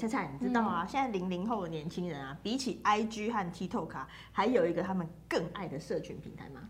[0.00, 0.86] 哎，菜菜，你知道啊？
[0.88, 6.62] 现在零零后的年轻人啊，比起 IG 和 TikTok 啊，还有一个他们更爱的社群平台吗？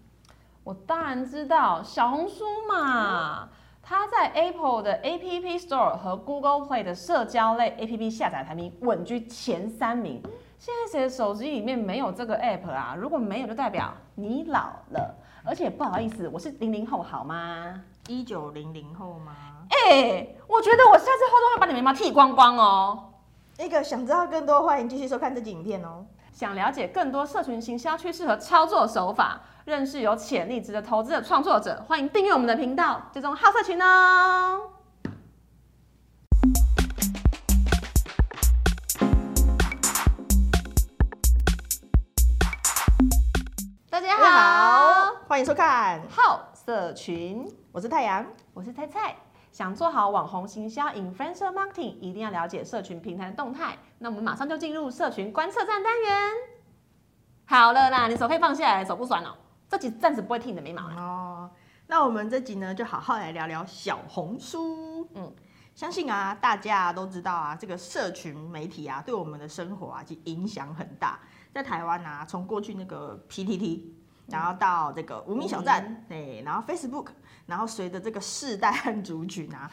[0.65, 3.48] 我当然知道小红书嘛，
[3.83, 10.21] 它在 Apple 的 App Store 和 Google Play 的社交类 App 下载排名稳居前三名。
[10.59, 12.97] 现在谁的手机里面没有这个 App 啊？
[12.99, 15.15] 如果没有，就代表你老了。
[15.43, 17.83] 而且不好意思，我是零零后，好吗？
[18.09, 19.33] 一九零零后吗？
[19.71, 23.09] 哎，我觉得我下次后都会把你眉毛剃光光哦。
[23.60, 26.06] 那个想知道更多，欢迎继续收看这集影片哦。
[26.32, 34.62] 想了解更多社群行销趋势和操作手法，认识有潜力值得投资的创作者，欢迎订阅我们的频道，追踪好社群哦。
[43.90, 48.24] 大家好，好，欢迎收看，好社群，我是太阳。
[48.54, 49.15] 我是菜菜。
[49.51, 53.76] 想做好网红行销 （influencer marketing），一定要了解社群平台的动态。
[53.98, 56.30] 那我们马上就进入社群观测站单元。
[57.46, 59.34] 好了啦，你手可以放下来，手不酸哦。
[59.68, 60.96] 这集暂时不会剃你的眉毛啦。
[60.96, 61.51] 哦，
[61.88, 65.09] 那我们这集呢，就好好来聊聊小红书。
[65.15, 65.32] 嗯，
[65.75, 71.19] 相信啊，大家都知道啊，这个社群媒体啊，对我们的生活啊，其实影响很大。
[71.53, 73.82] 在台湾啊，从过去那个 PTT，
[74.28, 77.06] 然后到这个无名小站，对，然后 Facebook，
[77.50, 79.69] 然后随着这个世代和族群啊，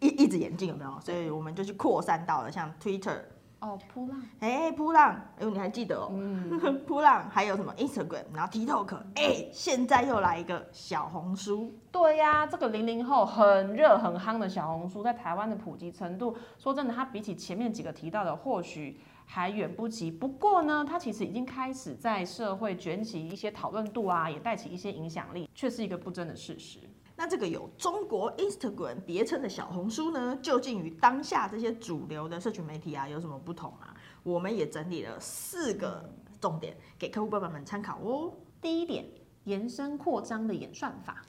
[0.00, 1.00] 一一直演进，有没有？
[1.00, 3.20] 所以我们就去扩散到了像 Twitter，
[3.60, 6.12] 哦，扑浪，哎，扑浪，哎呦，你还记得哦？
[6.86, 20.10] 扑浪还有什么 Instagram，然后 TikTok，哎，现在又来一个小红书，对呀、这个零零后很热很夯的小红书，在台湾的普及程度，说真的，它比起前面几个提到的，或许还远不及。
[20.10, 26.78] 不过呢，它其实已经开始在社会卷起一些讨论度啊，也带起一些影响力，却是一个不争的事实。
[27.22, 33.94] 那这个有中国 Instagram 别称的小红书呢，究竟与当下这些主流的社群媒体啊有什么不同啊？
[34.24, 38.32] 我们也整理了四个重点给客户爸爸们参考哦。
[38.60, 39.06] 第一点，
[39.44, 41.24] 延伸扩张的演算法。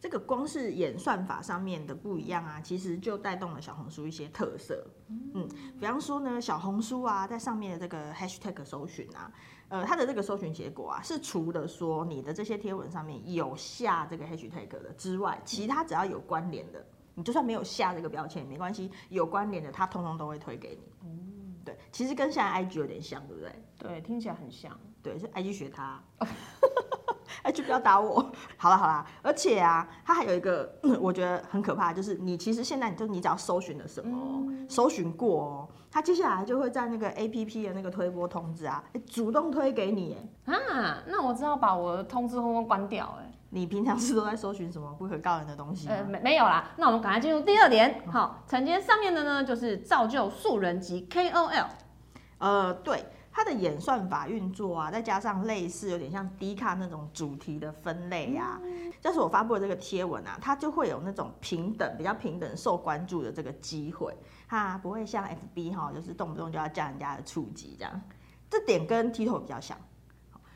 [0.00, 4.82] 这个光是演算法上面的不一样啊，其实就带动了小红书一些特色。
[5.34, 5.46] 嗯，
[5.78, 9.30] 比方说呢，小红书啊，在上面的这个 hashtag 搜寻啊，
[9.68, 16.82] 呃，它的这个搜寻结果啊，是除了说你的这些贴文上面有下这个 hashtag 的之外，其他只要有关联的，
[17.14, 21.10] 你就算没有下这个标签也没关系，有关联的它通通都会推给你。
[21.62, 23.52] 对，其实跟现在 IG 有点像，对不对？
[23.78, 24.74] 对，听起来很像。
[25.02, 25.70] 对，是 IG 学
[27.42, 27.50] 他。
[27.50, 28.30] IG 不要打我。
[28.56, 40.16] 好了好了，而且啊，它还有一个 我觉得很可怕，就是你其实现在你就你只要搜寻了什么哦，搜寻过哦，它接下来就会在那个 APP 的那个推播通知啊，主动推给你。
[40.46, 43.30] 哎啊，那我只好把我的通知通通关掉、哎。
[43.52, 45.88] 你平常是都在搜寻什么不可告人的东西？
[45.88, 48.00] 呃，没没有啦，那我们赶快进入第二点。
[48.08, 51.66] 好，承接上面的呢，就是造就素人级 KOL。
[52.38, 53.04] 呃，对，
[53.40, 58.60] 它的演算法运作啊，再加上类似有点像 D 卡那种主题的分类啊，
[59.00, 64.14] 就是我发布的这个贴文啊，它就会有那种平等、比较平等受关注的这个机会，
[64.46, 68.02] 它不会像 FB 哈，就是动不动就要降人家的触及这样，
[68.50, 69.74] 这点跟 TikTok 比较像。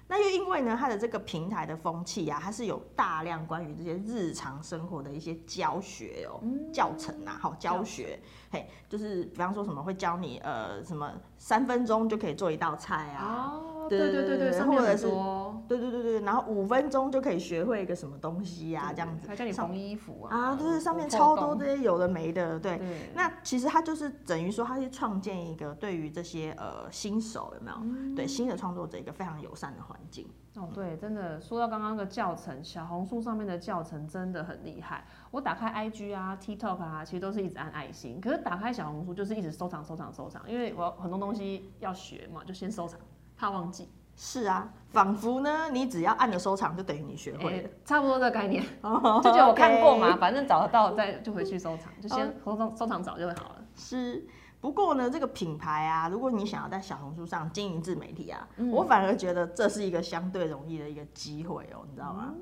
[0.06, 6.40] 那又因为呢，它的这个平台的风气啊，它是有大量关于这些日常生活的一些教学哦、
[6.72, 8.20] 教程啊，好教学，
[8.50, 22.78] 嘿，就是比方说什么会教你呃什么三分钟就可以做一道菜啊，哦，对对对对或者是多，对对对对，然后五分钟就可以学会一个什么东西啊，这样子还叫你上缝衣服啊，啊，就是上面超多洞这些有的没的，对。
[22.78, 30.28] 对，那其实它就是等于说，它是创建一个对于这些呃新手有没有、对新的创作者一个非常友善的环境。
[30.56, 35.04] 哦，对，真的说到刚刚的教程，小红书上面的教程真的很厉害。
[35.32, 43.00] 我打开 IG 啊、TikTok 啊，其实都是一直按爱心，可是打开小红书就是一直收藏、收藏、收藏，因为我很多东西要学嘛，就先收藏，
[43.44, 43.88] 怕忘记。
[44.16, 47.70] 是啊，仿佛呢，你只要按了收藏，就等于你学会诶了。
[47.84, 53.56] 差不多这个概念，哦 就觉得我看过嘛，反正找得到再就回去收藏，就先收藏收藏找就会好了。
[53.74, 54.24] 是，
[54.60, 62.26] 不过呢，这个品牌啊，如果你想要在小红书上经营自媒体啊，嗯我反而觉得这是一个相对容易的一个机会哦，你知道吗？
[62.28, 62.40] 嗯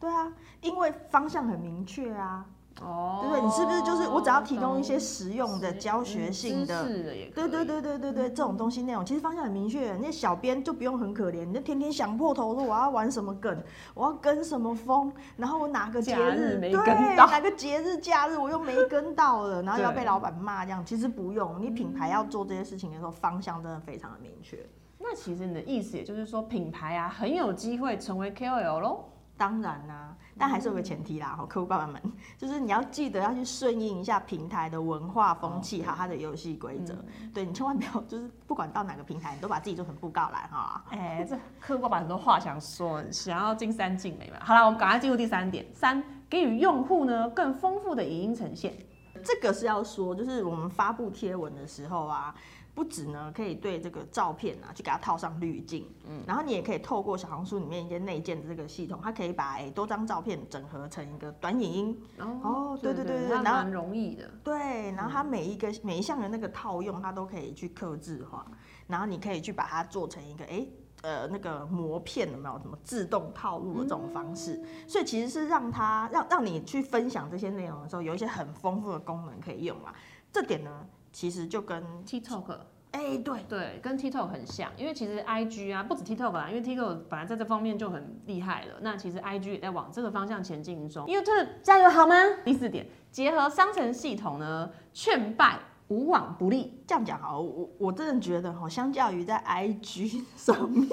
[0.00, 2.44] 对啊，因为方向很明确啊。
[2.80, 3.42] 哦，对不对？
[3.44, 13.62] 你是不是就是我只要提供一些懂实用的教学性的对对对对对对，这种东西内容其实方向很明确，那小编就不用很可怜，你就天天想破头说我要玩什么梗，
[13.94, 24.58] 我要跟什么风，然后我哪个节假日日对没跟到哪个节日假日我又没跟到了，然后要被老板骂这样，其实不用，你品牌要做这些事情的时候，方向真的非常的明确。
[24.98, 29.04] 那其实你的意思也就是说，品牌啊很有机会成为 KOL 喽。
[29.36, 32.02] 当然啦、但还是有个前提啦，哈，客户爸爸们，
[32.36, 36.92] 就是你要记得要去顺应一下平台的文化风气，还有它的游戏规则。
[37.32, 40.84] 对你千万不要就是不管到哪个平台，你都把自己做成布告栏哈。
[40.90, 44.38] 哎、这客户爸爸很多话想说，想要尽善尽美嘛。
[44.44, 48.76] 好了，我们赶快进入第三点，三给予用户呢更丰富的影音呈现。
[49.22, 52.34] 这个是要说，就是我们发布贴文的时候啊，
[52.74, 64.30] 不止呢可以对这个照片啊去给它套上滤镜，嗯，然后你也可以透过小红书里面一些内建的这个系统，它可以把哎多张照片整合成一个短影音，哦对对对对然后它蛮容易的。
[64.42, 68.46] 对，然后它每一个每一项的那个套用，它都可以去克制化，
[68.86, 70.66] 然后你可以去把它做成一个哎。
[71.02, 74.62] 呃，那个膜片有没有什么自动套路的这种方式？
[74.86, 79.92] 所以其实是让它让让你去分享这些内容的时候，有一些很丰富的功能可以用啦。
[80.30, 82.56] 这点呢，其实就跟 TikTok
[82.92, 91.06] 哎、对对，跟 TikTok 很像，因为其实 IG 啊，不止 TikTok 啦，因为 TikTok 本来在这方面就很厉害了，那其实 IG 也在往这个方向前进中。
[91.06, 92.14] YouTube 加油好吗？
[92.44, 96.82] 第四点，结合商城系统呢，劝败无往不利。
[96.86, 100.86] 这样讲好，我我真的觉得哈，相较于在 IG 上面，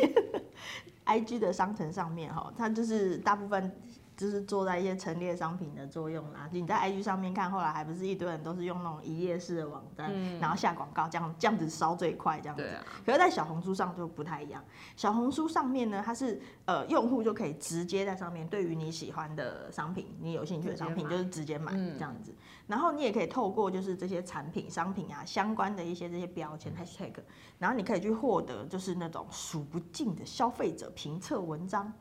[1.06, 3.76] IG 的商城上面哈，它就是大部分
[4.20, 6.50] 就是做在一些陈列商品的作用啦。
[6.52, 12.70] 你在 IG 上面看，后来还不是一堆人都是用那种一页式的网站，然后下广告，这样这样子烧最快这样子。
[13.06, 14.62] 可是，在小红书上就不太一样。
[14.98, 22.36] 小红书上面呢，它是呃用户就可以直接在上面对于你喜欢的商品，你有兴趣的商品就是直接买嗯这样子。
[22.68, 27.14] 然后你也可以透过就是这些产品、商品啊相关的一些这些标签 hashtag，
[27.58, 31.94] 然后你可以去获得就是那种数不尽的消费者评测文章。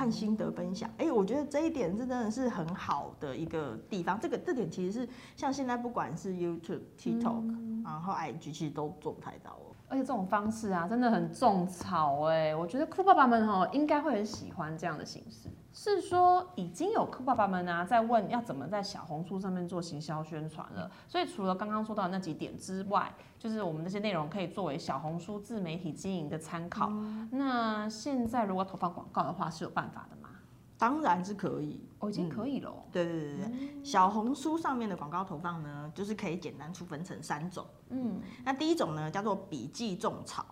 [0.00, 4.18] 和心得分享，哎、我觉得这一点是真的是很好的一个地方。
[4.18, 9.76] 这个这点其实是像现在不管是 YouTube、TikTok，、然嗯后 IG，其实都做不太到哦。
[9.88, 15.50] 而且这种方式啊，真的很种草哎、我觉得酷爸爸们哦应该会很喜欢这样的形式。
[15.72, 20.90] 是说已经有酷爸爸们啊在问要怎么在小红书上面做行销宣传了。
[21.06, 26.90] 所以除了刚刚说到那几点之外，就是我们这些内容可以作为小红书自媒体经营的参考。
[27.30, 30.28] 那现在如果投放广告的话，是有办法的吗？
[30.76, 32.82] 当然是可以，哦，已经可以了哦。
[32.90, 37.64] 对对对对，小红书上面的广告投放呢，就是可以简单粗分成三种。
[37.90, 40.44] 嗯，那第一种呢，叫做笔记种草。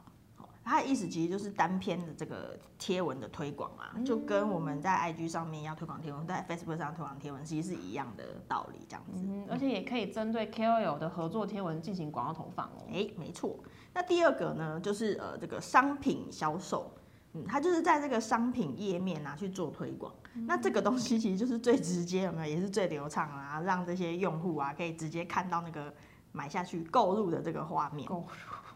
[0.69, 9.13] 哦它的意思其实就是单篇的这个贴文的推广啊，就跟我们在 IG 上面要推广贴文，在 Facebook 上推广贴文，其实是一样的道理，这样子。
[9.15, 12.85] 嗯，而且也可以针对 KOL 的合作贴文进行广告投放哦。
[12.93, 13.59] 哎、没错。
[13.95, 16.93] 那第二个呢，就是呃这个商品销售，
[17.33, 20.13] 嗯，它就是在这个商品页面啊去做推广。
[20.47, 22.55] 那这个东西其实就是最直接，有没有？
[22.55, 25.93] 也是最流畅啊，让这些用户啊可以直接看到那个
[26.31, 28.07] 买下去购入的这个画面。
[28.07, 28.27] 购入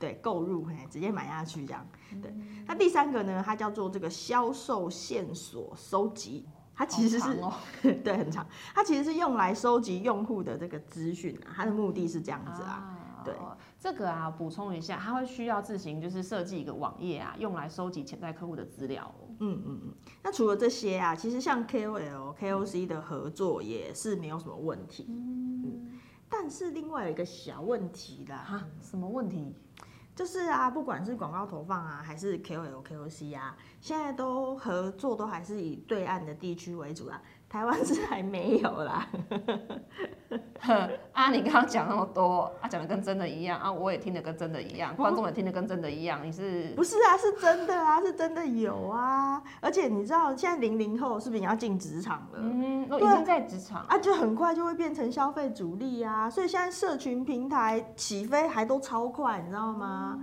[0.02, 1.87] 对，购入，嘿，直接买下去这样。
[2.20, 2.34] 对，
[2.66, 6.44] 那第三个呢，它叫做这个销售线索收集。
[6.75, 7.52] 它其实是、 哦，
[8.02, 8.44] 对很长，
[8.75, 12.99] 它其实是用来收集用户的这个资讯啊，它的目的是这样子啊。
[13.25, 13.32] 对
[13.78, 19.29] 这个啊，补充一下，它会需要自行就是设计一个网页啊，用来收集潜在客户的资料哦。
[19.38, 19.94] 嗯嗯嗯。
[20.24, 25.06] 那除了这些啊，其实像 KOL、KOC 的合作也是没有什么问题。
[25.08, 26.00] 嗯。
[26.29, 29.55] 但是另外有一个小问题啦，哈，什么问题？
[30.14, 37.20] 就是啊，不管是广告投放啊，还是 KOL、KOC 啊，现在都合作都还是以对岸的地区为主啊。
[37.53, 39.06] 台湾是还没有啦。
[41.13, 49.43] 啊，你刚刚讲那么多，啊，讲的跟真的一样啊，我也听得跟真的一样，观众也听得跟真的一样，你是不是啊，是真的啊，是真的有啊。
[49.61, 52.39] 而且你知道，现在零零后是不是也要进职场了？
[52.41, 60.19] 嗯，我已经在职场，啊，就很快就会变成消费主力啊，所以现在社群平台起飞还都超快，你知道吗？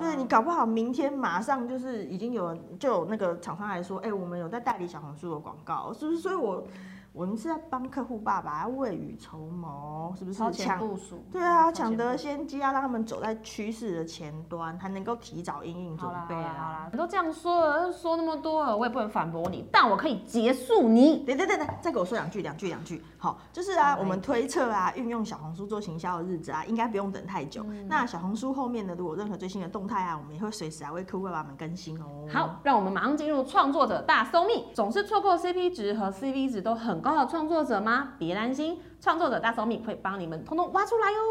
[0.00, 6.18] 对你搞不好明天马上就是已经有就有那个厂商来说，哎、我们有在代理小红书的广告，是不是？
[6.18, 6.64] 所以我
[7.12, 21.24] 我们是在帮客户爸爸未雨绸缪，是不是抢部署，对啊，抢得先机啊，让他们走在趋势的前端，还能够提早应应准好啦你都这样说了，说那么多了，我也不能反驳你，但我可以结束你。
[21.26, 23.02] 等等等等，再给我说两句，两句，两句。
[23.18, 27.64] 好，就是啊，我们推测啊，运用小红书做行销的日子啊，应该不用等太久。
[27.68, 32.28] 嗯那小红书后面呢，如果任何最新的动态啊，我们也会随时啊为客户爸爸们更新哦。
[32.32, 34.66] 好，让我们马上进入创作者大搜密。
[34.72, 38.13] 总是错过 CP 值和 CV 值都很很高的创作者吗？
[38.19, 41.21] 别担心，创作者大手米会帮你们通通挖出来哦。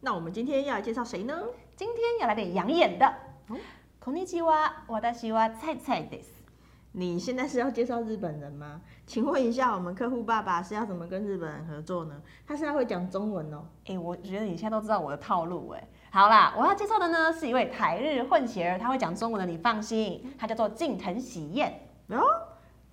[0.00, 1.42] 那我们今天要来介绍谁呢？
[1.74, 3.06] 今天要来点养眼的
[3.48, 3.56] 哦。
[4.00, 6.28] こんにちは，私は菜菜です。
[6.92, 8.80] 你现在是要介绍日本人吗？
[9.06, 12.14] 请问一下，我们客户爸爸是要怎么跟日本人合作呢？
[12.46, 13.64] 他现在会讲中文哦。
[13.86, 15.88] 哎、我觉得你现在都知道我的套路哎。
[16.10, 21.70] 好啦，我要介绍的呢是一位台日混血儿，他会讲中文的，你放心，他叫做近藤喜彦。
[22.08, 22.22] 哦，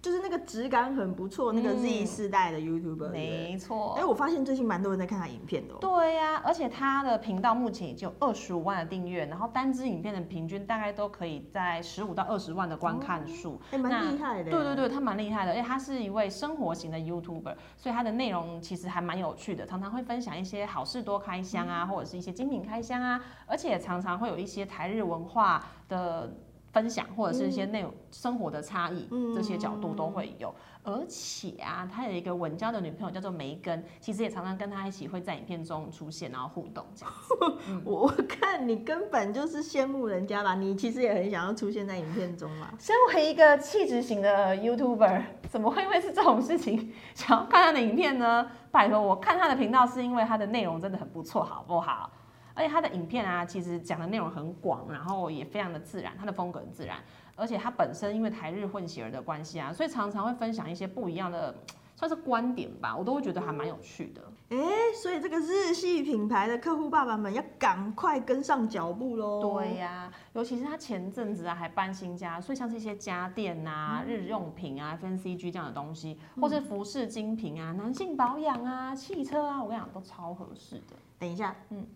[0.00, 3.10] 就是那个质感很不错，那个嗯 Z 世代的 YouTuber。
[3.10, 3.94] 没错。
[3.98, 5.78] 哎、我发现最近蛮多人在看他影片的哦。
[5.80, 13.60] 对呀、而且他的频道目前已经有二十五万的订阅，然后单支影片的平均大概都可以在十五到二十万的观看数。
[13.72, 14.50] 哎、蛮厉害的。
[14.50, 26.32] 对对对，他蛮厉害的，而且他是一位生活型的 YouTuber，所以他的内容其实还蛮有趣的，常常会分享一些好事多开箱啊，或者是一些精品开箱啊，而且常常会有一些台日文化的
[26.78, 30.54] 分享，或者是一些内容生活的差异，嗯这些角度都会有。
[30.84, 37.82] 而且啊，他有一个稳交的女朋友叫做梅根，其实也常常跟他一起会在影片中出现，然后互动这样子。
[37.84, 42.72] 我我看你根本就是羡慕人家吧，你其实也很想要出现在影片中嘛。
[42.78, 48.48] 身为一个气质型的 YouTuber，怎么会因为是这种事情想要看他的影片呢？
[48.70, 52.10] 拜托，我看他的频道是因为他的内容真的很不错，好不好？
[52.58, 56.98] 而且他的影片啊，其实讲的内容很广，然后也非常的自然，他的风格很自然。
[57.36, 61.54] 而且他本身因为台日混血儿的关系啊，所以常常会分享一些不一样的，
[61.94, 64.22] 算是观点吧，我都会觉得还蛮有趣的。
[64.48, 64.56] 哎、
[65.00, 69.40] 所以这个日系品牌的客户爸爸们要赶快跟上脚步喽。
[69.40, 80.96] 对呀、尤其是他前阵子啊还搬新家，所以像是一些家电啊、日用品啊、FNCG 这样的东西，或是服饰精品啊、男性保养啊、汽车啊，我跟你讲都超合适的。
[81.20, 81.86] 等一下，嗯嗯，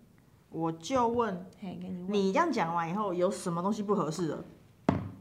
[0.53, 1.47] 我就问
[2.09, 4.45] 你这样讲完以后，有什么东西不合适的？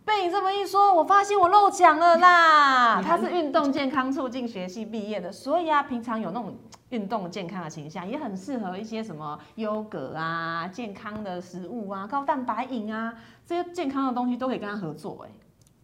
[0.03, 3.01] 被你这么一说，我发现我漏讲了啦。
[3.05, 6.57] 他是运动健康促进学系毕业的，所以啊，平常有那种
[6.89, 13.13] 运动健康的倾向，也很适合一些什么优格啊、健康的食物啊、高蛋白饮啊
[13.45, 15.31] 这些健康的东西都可以跟他合作、哎。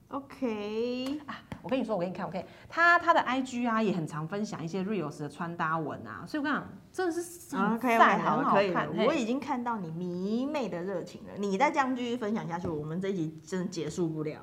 [0.10, 9.06] OK，啊，我跟你说，我给你看，OK，他他的 IG 啊也很常分享一些 reels 的穿搭文啊，所以我跟你讲，真的是很 OK，赞，好了，很好看。。
[9.06, 11.34] 我已经看到你迷妹的热情了。
[11.38, 14.40] 你再这样继续分享下去，我们这一集真的结束不了。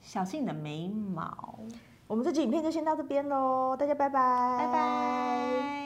[0.00, 1.58] 小心你的眉毛，
[2.06, 4.72] 我们这集影片就先到这边喽，大家拜拜，拜。
[4.72, 5.83] 拜。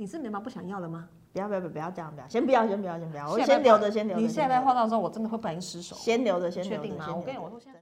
[0.00, 1.08] 你是眉毛不想要了吗？
[1.32, 4.22] 不要不要不要不要这样，不要，先不要先不要先不要，我先留着先留着。
[4.22, 5.96] 你下一先留着拜画到的时候，我真的会不小心失手。
[5.96, 6.82] 先留着先留着。
[6.82, 7.04] 确定吗？
[7.04, 7.76] 先我跟你我说现在。